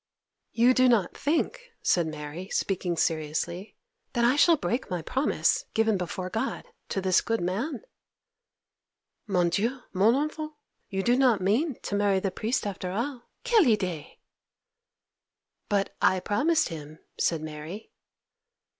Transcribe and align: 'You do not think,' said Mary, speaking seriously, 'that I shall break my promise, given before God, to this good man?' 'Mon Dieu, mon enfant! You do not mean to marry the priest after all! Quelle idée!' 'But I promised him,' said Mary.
'You 0.51 0.73
do 0.73 0.89
not 0.89 1.15
think,' 1.15 1.73
said 1.83 2.07
Mary, 2.07 2.49
speaking 2.49 2.97
seriously, 2.97 3.75
'that 4.13 4.25
I 4.25 4.35
shall 4.35 4.57
break 4.57 4.89
my 4.89 5.03
promise, 5.03 5.65
given 5.75 5.95
before 5.95 6.27
God, 6.31 6.65
to 6.89 7.01
this 7.01 7.21
good 7.21 7.39
man?' 7.39 7.83
'Mon 9.27 9.49
Dieu, 9.49 9.81
mon 9.93 10.15
enfant! 10.15 10.53
You 10.89 11.03
do 11.03 11.15
not 11.15 11.39
mean 11.39 11.75
to 11.83 11.93
marry 11.93 12.19
the 12.19 12.31
priest 12.31 12.65
after 12.65 12.89
all! 12.89 13.29
Quelle 13.45 13.65
idée!' 13.65 14.17
'But 15.69 15.95
I 16.01 16.19
promised 16.19 16.69
him,' 16.69 16.97
said 17.19 17.43
Mary. 17.43 17.91